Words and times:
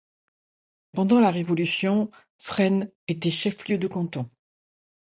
Pendant 0.93 1.19
la 1.19 1.29
Révolution, 1.29 2.09
Fresnes 2.39 2.89
était 3.07 3.29
chef-lieu 3.29 3.77
de 3.77 3.85
canton. 3.85 4.27